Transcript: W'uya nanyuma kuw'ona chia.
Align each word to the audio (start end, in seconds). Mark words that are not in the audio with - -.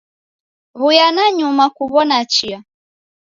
W'uya 0.79 1.07
nanyuma 1.15 1.63
kuw'ona 1.75 2.17
chia. 2.33 2.59